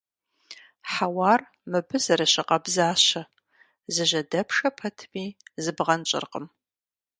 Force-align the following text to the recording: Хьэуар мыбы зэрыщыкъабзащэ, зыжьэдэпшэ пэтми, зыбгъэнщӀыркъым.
Хьэуар 0.91 1.41
мыбы 1.69 1.97
зэрыщыкъабзащэ, 2.05 3.21
зыжьэдэпшэ 3.93 4.69
пэтми, 4.77 5.25
зыбгъэнщӀыркъым. 5.63 6.45